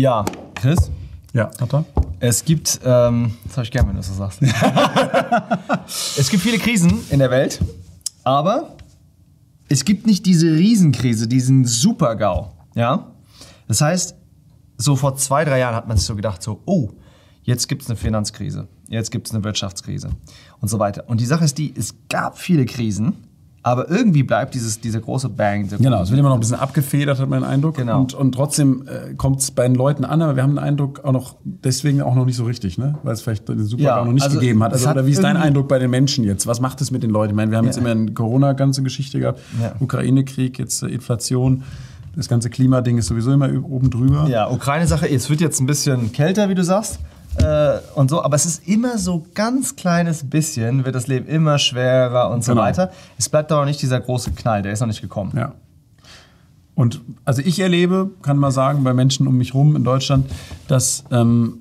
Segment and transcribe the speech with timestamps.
[0.00, 0.24] Ja,
[0.54, 0.90] Chris,
[1.34, 1.84] Ja, hat er?
[2.20, 4.40] es gibt, ähm, das habe ich gern, wenn du das so sagst.
[6.18, 7.60] es gibt viele Krisen in der Welt,
[8.24, 8.76] aber
[9.68, 12.50] es gibt nicht diese Riesenkrise, diesen Super-GAU.
[12.74, 13.08] Ja?
[13.68, 14.14] Das heißt,
[14.78, 16.92] so vor zwei, drei Jahren hat man sich so gedacht, so, oh,
[17.42, 20.08] jetzt gibt es eine Finanzkrise, jetzt gibt es eine Wirtschaftskrise
[20.62, 21.04] und so weiter.
[21.08, 23.18] Und die Sache ist die, es gab viele Krisen,
[23.62, 25.64] aber irgendwie bleibt dieses, dieser große Bang.
[25.64, 27.76] dieser Genau, es wird immer noch ein bisschen abgefedert, hat man den Eindruck.
[27.76, 28.00] Genau.
[28.00, 31.04] Und, und trotzdem äh, kommt es bei den Leuten an, aber wir haben den Eindruck
[31.04, 32.98] auch noch, deswegen auch noch nicht so richtig, ne?
[33.02, 34.72] weil es vielleicht den Supergau Ja, noch nicht also gegeben hat.
[34.72, 36.46] Also, hat oder wie ist dein Eindruck bei den Menschen jetzt?
[36.46, 37.32] Was macht es mit den Leuten?
[37.32, 39.74] Ich meine, wir haben jetzt immer eine Corona-ganze Geschichte gehabt, Ja.
[39.78, 41.62] Ukraine-Krieg, jetzt äh, Inflation,
[42.16, 44.26] das ganze Klimading ist sowieso immer oben drüber.
[44.28, 46.98] Ja, Ukraine-Sache, es wird jetzt ein bisschen kälter, wie du sagst.
[47.42, 51.58] Äh, und so, aber es ist immer so ganz kleines bisschen, wird das Leben immer
[51.58, 52.62] schwerer und so Genau.
[52.62, 52.90] weiter.
[53.18, 55.32] Es bleibt aber nicht dieser große Knall, der ist noch nicht gekommen.
[55.36, 55.52] Ja.
[56.74, 60.26] Und also ich erlebe, kann man sagen, bei Menschen um mich rum in Deutschland,
[60.68, 61.58] dass ähm,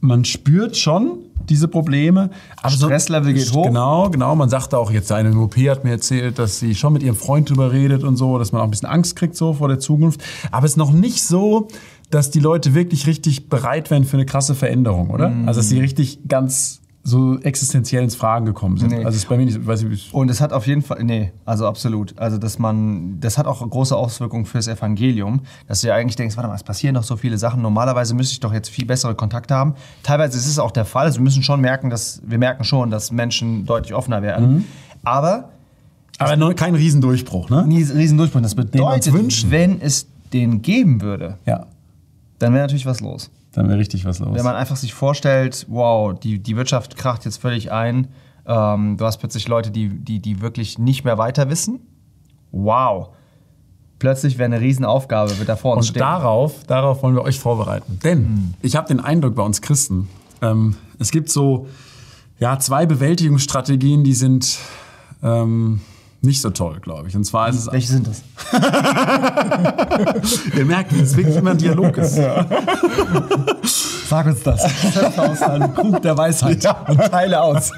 [0.00, 2.30] man spürt schon diese Probleme.
[2.60, 3.66] Aber so- Stresslevel geht hoch.
[3.66, 4.34] Genau, genau.
[4.34, 7.48] Man sagt auch, jetzt eine OP hat mir erzählt, dass sie schon mit ihrem Freund
[7.48, 10.20] drüber redet und so, dass man auch ein bisschen Angst kriegt so vor der Zukunft.
[10.50, 11.68] Aber es ist noch nicht so,
[12.10, 15.28] dass die Leute wirklich richtig bereit wären für eine krasse Veränderung, oder?
[15.28, 15.48] Mhm.
[15.48, 18.90] Also dass sie richtig ganz so existenziell ins Fragen gekommen sind.
[18.90, 19.04] Nee.
[19.04, 21.68] Also ist bei mir nicht, weiß ich, Und es hat auf jeden Fall, nee, also
[21.68, 22.18] absolut.
[22.18, 26.36] Also, dass man, das hat auch große Auswirkungen fürs Evangelium, dass du ja eigentlich denkst,
[26.36, 27.62] warte mal, es passieren doch so viele Sachen.
[27.62, 29.74] Normalerweise müsste ich doch jetzt viel bessere Kontakte haben.
[30.02, 31.04] Teilweise ist es auch der Fall.
[31.04, 34.64] Also, wir müssen schon merken, dass, wir merken schon, dass Menschen deutlich offener werden.
[35.04, 35.50] Aber
[36.18, 37.66] aber noch kein Riesendurchbruch, ne?
[37.66, 38.40] nie riesen Durchbruch.
[38.40, 39.14] Das bedeutet,
[39.50, 41.66] wenn es den geben würde, Ja.
[42.38, 43.30] Dann wäre natürlich was los.
[43.52, 44.34] Dann wäre richtig was los.
[44.34, 48.08] Wenn man einfach sich vorstellt, wow, die, die Wirtschaft kracht jetzt völlig ein,
[48.46, 51.80] ähm, du hast plötzlich Leute, die, die, die wirklich nicht mehr weiter wissen.
[52.52, 53.08] Wow.
[53.98, 56.00] Plötzlich wäre eine Riesenaufgabe, wird da vor uns Und stehen.
[56.00, 57.98] darauf, darauf wollen wir euch vorbereiten.
[58.04, 60.08] Denn ich habe den Eindruck bei uns Christen,
[60.42, 61.66] ähm, es gibt so
[62.38, 64.58] ja, zwei Bewältigungsstrategien, die sind
[65.22, 65.80] ähm,
[66.22, 67.16] nicht so toll, glaube ich.
[67.16, 68.22] Und zwar ist es, Welche sind das?
[70.56, 72.16] ihr merkt, wie es wirklich immer ein Dialog ist.
[74.08, 74.70] Sag uns das.
[74.92, 77.72] Schöpfe aus einem Krug der Weisheit und teile aus.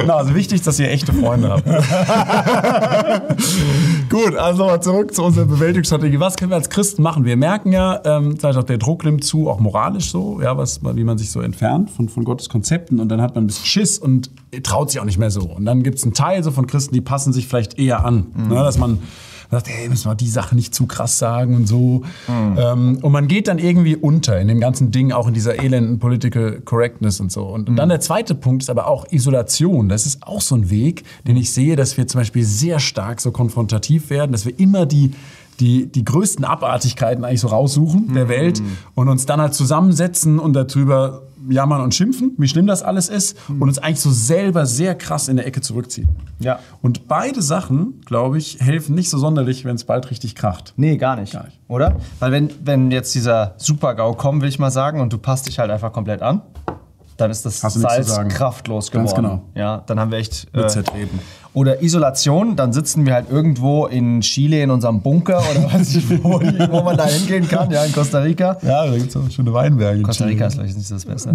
[0.00, 1.64] Genau, also wichtig ist, dass ihr echte Freunde habt.
[4.10, 6.18] Gut, also mal zurück zu unserer Bewältigungsstrategie.
[6.18, 7.24] Was können wir als Christen machen?
[7.24, 10.80] Wir merken ja, ähm, vielleicht auch der Druck nimmt zu, auch moralisch so, ja, was,
[10.82, 13.66] wie man sich so entfernt von, von Gottes Konzepten und dann hat man ein bisschen
[13.66, 14.30] Schiss und
[14.62, 15.42] traut sich auch nicht mehr so.
[15.42, 18.26] Und dann gibt es einen Teil so von Christen, die passen sich vielleicht eher an,
[18.48, 18.98] ne, dass man
[19.50, 22.02] sagt, hey, müssen wir die Sache nicht zu krass sagen und so.
[22.28, 25.98] Ähm, und man geht dann irgendwie unter in dem ganzen Ding, auch in dieser elenden
[25.98, 27.44] Political Correctness und so.
[27.44, 29.88] Und, und dann der zweite Punkt ist aber auch Isolation.
[29.88, 33.20] Das ist auch so ein Weg, den ich sehe, dass wir zum Beispiel sehr stark
[33.20, 35.12] so konfrontativ werden, dass wir immer die
[35.60, 38.62] die, die größten Abartigkeiten eigentlich so raussuchen der Welt
[38.94, 43.36] und uns dann halt zusammensetzen und darüber jammern und schimpfen, wie schlimm das alles ist
[43.48, 46.08] und uns eigentlich so selber sehr krass in der Ecke zurückziehen.
[46.38, 46.58] Ja.
[46.82, 50.74] Und beide Sachen, glaube ich, helfen nicht so sonderlich, wenn es bald richtig kracht.
[50.76, 51.32] Nee, gar nicht.
[51.32, 51.58] Gar nicht.
[51.68, 51.96] Oder?
[52.20, 55.58] Weil wenn, wenn jetzt dieser Super-GAU kommt, will ich mal sagen, und du passt dich
[55.58, 56.42] halt einfach komplett an,
[57.16, 59.06] dann ist das Salz kraftlos geworden.
[59.06, 59.42] Ganz genau.
[59.54, 60.46] Ja, dann haben wir echt...
[60.54, 61.18] Äh, zertreten.
[61.58, 66.08] Oder Isolation, dann sitzen wir halt irgendwo in Chile in unserem Bunker oder weiß ich
[66.22, 68.56] wo, wo man da hingehen kann, ja, in Costa Rica.
[68.62, 70.02] Ja, da gibt es auch schöne Weinberge.
[70.02, 71.34] Costa Rica ist vielleicht nicht das Beste.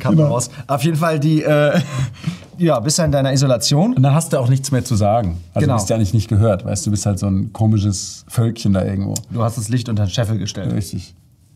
[0.00, 0.50] Kann man raus.
[0.66, 1.80] Auf jeden Fall die, äh,
[2.58, 3.94] ja, bist du in deiner Isolation.
[3.94, 5.38] Und dann hast du auch nichts mehr zu sagen.
[5.54, 5.76] Also Genau.
[5.76, 8.74] du bist ja nicht, nicht gehört, weißt du, du bist halt so ein komisches Völkchen
[8.74, 9.14] da irgendwo.
[9.30, 10.74] Du hast das Licht unter den Scheffel gestellt.
[10.74, 11.14] Richtig.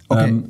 [0.08, 0.30] Okay.
[0.30, 0.44] Ähm,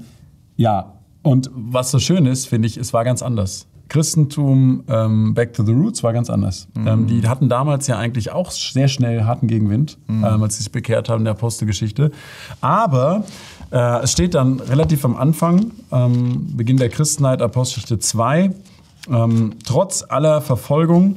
[0.56, 3.66] ja, und was so schön ist, finde ich, es war ganz anders.
[3.88, 6.68] Christentum, ähm, Back to the Roots, war ganz anders.
[6.76, 10.72] Ähm, die hatten damals ja eigentlich auch sehr schnell harten Gegenwind, ähm, als sie sich
[10.72, 12.10] bekehrt haben in der Apostelgeschichte.
[12.60, 13.24] Aber
[13.70, 18.50] äh, es steht dann relativ am Anfang, ähm, Beginn der Christenheit, Apostelgeschichte 2,
[19.10, 21.16] ähm, trotz aller Verfolgung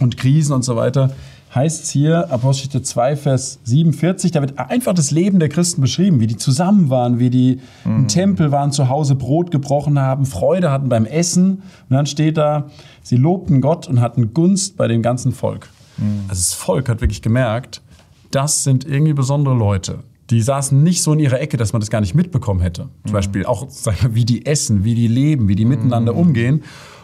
[0.00, 1.10] und Krisen und so weiter,
[1.54, 6.20] heißt es hier, Apostelgeschichte 2, Vers 47, da wird einfach das Leben der Christen beschrieben,
[6.20, 10.70] wie die zusammen waren, wie die im Tempel waren, zu Hause Brot gebrochen haben, Freude
[10.70, 11.62] hatten beim Essen.
[11.88, 12.70] Und dann steht da,
[13.02, 15.68] sie lobten Gott und hatten Gunst bei dem ganzen Volk.
[16.28, 17.82] Also das Volk hat wirklich gemerkt,
[18.30, 20.04] das sind irgendwie besondere Leute.
[20.30, 22.88] Die saßen nicht so in ihrer Ecke, dass man das gar nicht mitbekommen hätte.
[23.04, 23.66] Zum Beispiel auch,
[24.10, 26.62] wie die essen, wie die leben, wie die miteinander umgehen.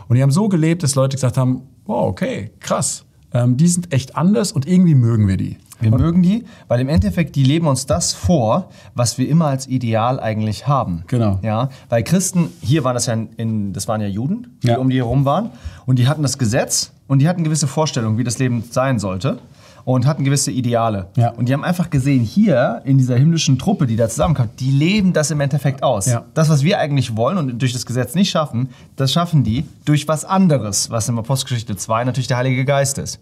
[0.08, 3.04] Und die haben so gelebt, dass Leute gesagt haben, wow, okay, krass.
[3.36, 5.58] Ähm, die sind echt anders und irgendwie mögen wir die.
[5.78, 9.66] Wir mögen die, weil im Endeffekt, die leben uns das vor, was wir immer als
[9.68, 11.02] Ideal eigentlich haben.
[11.06, 11.38] Genau.
[11.42, 14.78] Ja, weil Christen, hier waren das ja, in, das waren ja Juden, die Ja.
[14.78, 15.50] um die herum waren.
[15.84, 19.38] Und die hatten das Gesetz und die hatten gewisse Vorstellungen, wie das Leben sein sollte.
[19.86, 21.06] Und hatten gewisse Ideale.
[21.16, 21.30] Ja.
[21.30, 25.12] Und die haben einfach gesehen, hier in dieser himmlischen Truppe, die da zusammenkommt, die leben
[25.12, 26.06] das im Endeffekt aus.
[26.06, 26.24] Ja.
[26.34, 30.08] Das, was wir eigentlich wollen und durch das Gesetz nicht schaffen, das schaffen die durch
[30.08, 33.20] was anderes, was in Apostelgeschichte 2 natürlich der Heilige Geist ist.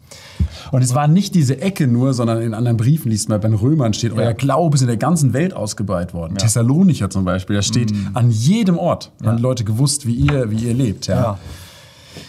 [0.73, 3.59] Und es war nicht diese Ecke nur, sondern in anderen Briefen liest man, bei den
[3.59, 6.37] Römern steht, euer Glaube ist in der ganzen Welt ausgebreitet worden.
[6.37, 10.73] Thessalonicher zum Beispiel, da steht an jedem Ort, haben Leute gewusst, wie ihr, wie ihr
[10.73, 11.09] lebt.
[11.09, 11.15] Ja.
[11.15, 11.39] Ja.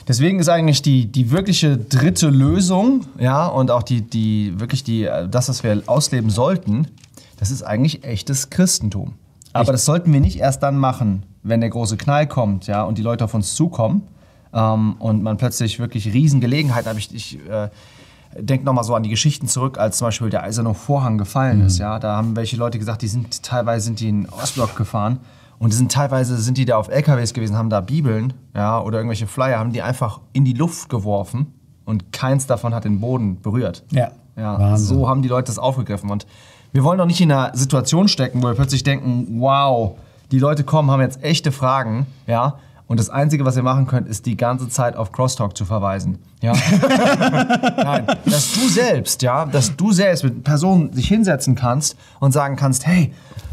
[0.07, 5.05] Deswegen ist eigentlich die, die wirkliche dritte Lösung, ja, und auch die, die wirklich die,
[5.05, 6.87] äh, das, was wir ausleben sollten,
[7.37, 9.13] das ist eigentlich echtes Christentum.
[9.53, 12.97] Aber das sollten wir nicht erst dann machen, wenn der große Knall kommt, ja, und
[12.97, 14.03] die Leute auf uns zukommen
[14.53, 16.97] ähm, und man plötzlich wirklich Riesengelegenheiten hat.
[16.97, 17.69] Ich, ich äh,
[18.37, 21.77] denke nochmal so an die Geschichten zurück, als zum Beispiel der eiserne Vorhang gefallen ist,
[21.77, 21.99] ja.
[21.99, 25.19] Da haben welche Leute gesagt, die sind teilweise sind die in den Ostblock gefahren
[25.59, 29.27] und sind teilweise sind die da auf LKWs gewesen, haben da Bibeln, ja, oder irgendwelche
[29.27, 31.53] Flyer, haben die einfach in die Luft geworfen
[31.85, 33.83] und keins davon hat den Boden berührt.
[33.91, 34.11] Ja.
[34.37, 34.97] Ja, Wahnsinn.
[34.97, 36.09] so haben die Leute das aufgegriffen.
[36.09, 36.27] Und
[36.73, 39.97] wir wollen doch nicht in einer Situation stecken, wo wir plötzlich denken, wow,
[40.31, 44.07] die Leute kommen, haben jetzt echte Fragen, ja, und das Einzige, was ihr machen könnt,
[44.07, 46.19] ist die ganze Zeit auf Crosstalk zu verweisen.
[46.41, 46.53] Ja?
[47.77, 52.55] Nein, dass du selbst, ja, dass du selbst mit Personen sich hinsetzen kannst und sagen
[52.55, 53.11] kannst, hey,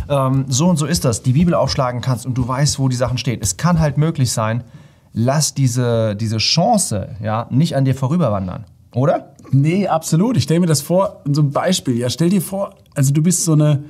[0.08, 2.96] ähm, so und so ist das, die Bibel aufschlagen kannst und du weißt, wo die
[2.96, 3.40] Sachen stehen.
[3.42, 4.64] Es kann halt möglich sein,
[5.12, 8.64] lass diese, diese Chance ja, nicht an dir vorüberwandern.
[8.94, 9.32] Oder?
[9.50, 10.36] Nee, absolut.
[10.36, 11.98] Ich stelle mir das vor, so ein Beispiel.
[11.98, 13.82] Ja, stell dir vor, also du bist so eine,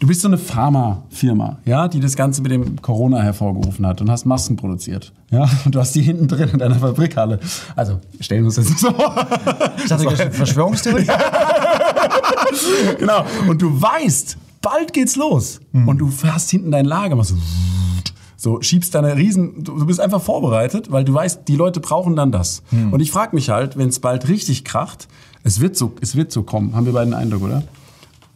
[0.00, 4.10] du bist so eine Pharmafirma, ja, die das Ganze mit dem Corona hervorgerufen hat und
[4.10, 5.12] hast Masken produziert.
[5.30, 7.40] Ja, und du hast die hinten drin in deiner Fabrikhalle.
[7.76, 9.14] Also, stellen wir uns das nicht so vor.
[9.76, 11.06] Ich dachte, Verschwörungstheorie.
[12.98, 13.24] genau.
[13.48, 14.38] Und du weißt,
[14.70, 15.60] bald geht's los.
[15.86, 17.36] Und du hast hinten dein Lager, machst so,
[18.36, 22.32] so schiebst deine Riesen, du bist einfach vorbereitet, weil du weißt, die Leute brauchen dann
[22.32, 22.62] das.
[22.90, 25.08] Und ich frage mich halt, wenn es bald richtig kracht,
[25.42, 26.74] es wird so, es wird so kommen.
[26.74, 27.62] Haben wir beiden den Eindruck, oder?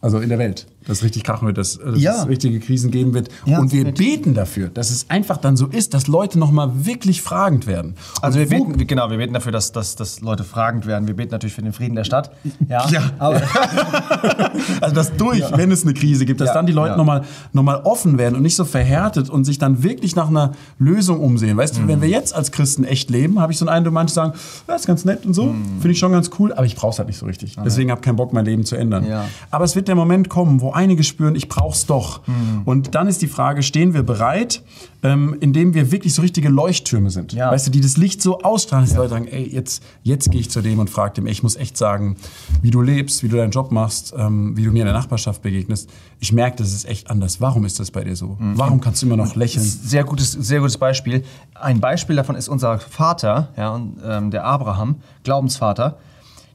[0.01, 2.21] Also in der Welt, dass es richtig krachen wird, dass, dass Ja.
[2.21, 3.29] es richtige Krisen geben wird.
[3.45, 7.21] Ja, und wir beten dafür, dass es einfach dann so ist, dass Leute nochmal wirklich
[7.21, 7.95] fragend werden.
[8.21, 10.85] Also wir Und wo- beten, wir- genau, wir beten dafür, dass, dass, dass Leute fragend
[10.85, 11.07] werden.
[11.07, 12.31] Wir beten natürlich für den Frieden der Stadt.
[12.67, 13.01] Ja, Ja.
[13.19, 13.41] aber
[14.81, 16.97] Also dass durch, wenn es eine Krise gibt, dass Ja, dann die Leute ja.
[16.97, 20.51] nochmal noch mal offen werden und nicht so verhärtet und sich dann wirklich nach einer
[20.79, 21.57] Lösung umsehen.
[21.57, 21.81] Weißt Mhm.
[21.83, 24.33] du, wenn wir jetzt als Christen echt leben, habe ich so einen Eindruck, manche sagen,
[24.67, 25.63] das ist ganz nett und so, Mhm.
[25.79, 27.55] finde ich schon ganz cool, aber ich brauche es halt nicht so richtig.
[27.63, 29.05] Deswegen habe ich keinen Bock, mein Leben zu ändern.
[29.07, 29.25] Ja.
[29.51, 32.25] Aber es wird der Moment kommen, wo einige spüren, ich brauch's doch.
[32.27, 32.61] Mhm.
[32.65, 34.63] Und dann ist die Frage, stehen wir bereit,
[35.03, 37.33] ähm, indem wir wirklich so richtige Leuchttürme sind.
[37.33, 37.51] Ja.
[37.51, 40.41] Weißt du, die das Licht so ausstrahlen, dass die Leute sagen, ey, jetzt, jetzt gehe
[40.41, 42.15] ich zu dem und frage dem, ey, ich muss echt sagen,
[42.61, 45.41] wie du lebst, wie du deinen Job machst, ähm, wie du mir in der Nachbarschaft
[45.41, 45.89] begegnest.
[46.19, 47.41] Ich merke, das ist echt anders.
[47.41, 48.37] Warum ist das bei dir so?
[48.39, 48.57] Mhm.
[48.57, 49.63] Warum kannst du immer noch lächeln?
[49.63, 51.23] sehr gutes, sehr gutes Beispiel.
[51.53, 55.97] Ein Beispiel davon ist unser Vater, ja, und, ähm, der Abraham, Glaubensvater.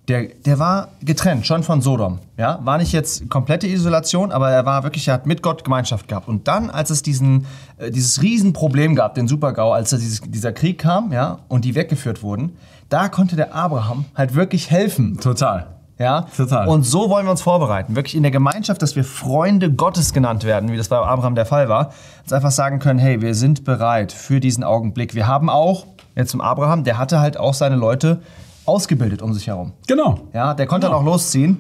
[0.09, 2.19] Der, der war getrennt, schon von Sodom.
[2.39, 2.59] Ja?
[2.63, 6.29] War nicht jetzt komplette Isolation, aber er war wirklich, er hat mit Gott Gemeinschaft gehabt.
[6.29, 7.47] Und dann, als es diesen,
[7.77, 12.23] äh, dieses Riesenproblem gab, den Supergau, als dieses, dieser Krieg kam ja, und die weggeführt
[12.23, 12.57] wurden,
[12.89, 15.21] da konnte der Abraham halt wirklich helfen.
[15.21, 15.67] Total.
[15.99, 16.23] Ja?
[16.35, 16.69] Total.
[16.69, 17.95] Und so wollen wir uns vorbereiten.
[17.95, 21.45] Wirklich in der Gemeinschaft, dass wir Freunde Gottes genannt werden, wie das bei Abraham der
[21.45, 21.93] Fall war.
[22.23, 25.15] Uns einfach sagen können, hey, wir sind bereit für diesen Augenblick.
[25.15, 28.23] Wir haben auch, jetzt zum Abraham, der hatte halt auch seine Leute
[28.69, 29.73] ausgebildet um sich herum.
[29.87, 30.21] Genau.
[30.33, 30.99] Ja, der konnte Genau.
[30.99, 31.59] dann auch losziehen.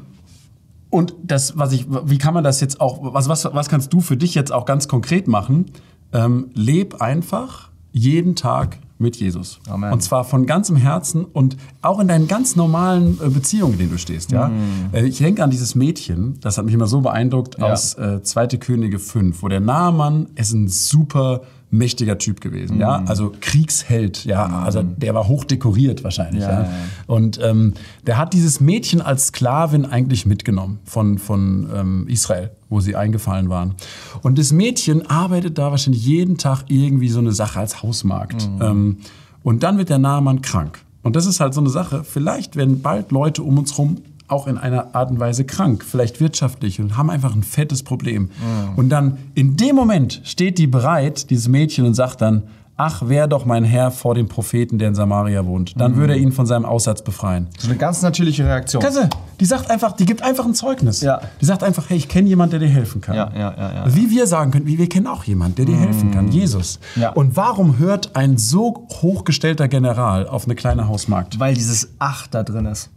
[0.90, 4.00] Und das, was ich, wie kann man das jetzt auch, was, was, was kannst du
[4.00, 5.66] für dich jetzt auch ganz konkret machen?
[6.12, 9.60] Ähm, leb einfach jeden Tag mit Jesus.
[9.68, 9.92] Amen.
[9.92, 13.90] Und zwar von ganzem Herzen und auch in deinen ganz normalen äh, Beziehungen, in denen
[13.92, 14.32] du stehst.
[14.32, 14.50] Ja?
[14.92, 17.62] Äh, Ich denke an dieses Mädchen, das hat mich immer so beeindruckt, Mm.
[17.62, 17.72] Ja.
[17.72, 18.46] aus äh, 2.
[18.56, 22.80] Könige 5, wo der Naaman ist ein super mächtiger Typ gewesen, Mm.
[22.80, 26.70] ja, also Kriegsheld, ja, also der war hoch dekoriert wahrscheinlich, Ja, ja.
[27.06, 27.74] Und ähm,
[28.06, 33.48] der hat dieses Mädchen als Sklavin eigentlich mitgenommen von, von ähm, Israel, wo sie eingefallen
[33.50, 33.74] waren.
[34.22, 38.48] Und das Mädchen arbeitet da wahrscheinlich jeden Tag irgendwie so eine Sache als Hausmarkt.
[38.60, 38.98] Ähm,
[39.42, 40.80] und dann wird der Naaman krank.
[41.02, 43.98] Und das ist halt so eine Sache, vielleicht werden bald Leute um uns rum
[44.28, 48.30] auch in einer Art und Weise krank, vielleicht wirtschaftlich und haben einfach ein fettes Problem.
[48.76, 52.44] Und dann in dem Moment steht die bereit, dieses Mädchen, und sagt dann,
[52.76, 55.78] ach, wär doch mein Herr vor dem Propheten, der in Samaria wohnt.
[55.80, 57.48] Dann würde er ihn von seinem Aussatz befreien.
[57.58, 58.80] So eine ganz natürliche Reaktion.
[58.80, 59.08] Du,
[59.40, 61.00] die sagt einfach, die gibt einfach ein Zeugnis.
[61.00, 61.20] Ja.
[61.40, 63.16] Die sagt einfach, hey, ich kenne jemanden, der dir helfen kann.
[63.16, 63.96] Ja, ja, ja, ja.
[63.96, 66.78] Wie wir sagen können, wie wir kennen auch jemanden, der dir helfen kann, Jesus.
[66.94, 67.10] Ja.
[67.10, 71.40] Und warum hört ein so hochgestellter General auf eine kleine Hausmarkt?
[71.40, 72.90] Weil dieses Ach da drin ist.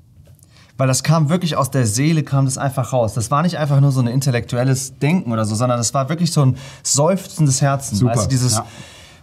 [0.81, 3.13] Weil das kam wirklich aus der Seele, kam das einfach raus.
[3.13, 6.31] Das war nicht einfach nur so ein intellektuelles Denken oder so, sondern das war wirklich
[6.31, 7.99] so ein Seufzen des Herzens.
[7.99, 8.65] Super, Weißt du, dieses, ja.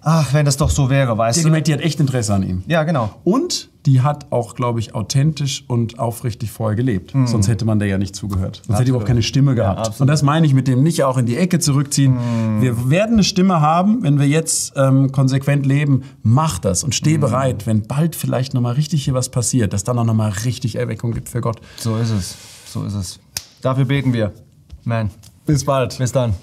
[0.02, 1.50] ach, wenn das doch so wäre, weißt Die, du?
[1.50, 2.62] die, die hat echt Interesse an ihm.
[2.68, 3.10] Ja, genau.
[3.24, 7.14] Und die hat auch, glaube ich, authentisch und aufrichtig vorher gelebt.
[7.24, 8.60] Sonst hätte man der ja nicht zugehört.
[8.66, 9.02] Sonst hätte die Absolut.
[9.02, 9.78] auch keine Stimme gehabt.
[9.78, 10.00] absolut.
[10.02, 12.18] und das meine ich mit dem nicht auch in die Ecke zurückziehen.
[12.60, 16.02] Wir werden eine Stimme haben, wenn wir jetzt ähm, konsequent leben.
[16.22, 19.98] Mach das und steh bereit, wenn bald vielleicht nochmal richtig hier was passiert, dass dann
[19.98, 21.58] auch nochmal richtig Erweckung gibt für Gott.
[21.76, 22.36] So ist es.
[22.66, 23.18] So ist es.
[23.62, 24.32] Dafür beten wir.
[24.84, 25.10] Man.
[25.46, 25.96] Bis bald.
[25.96, 26.34] Bis dann.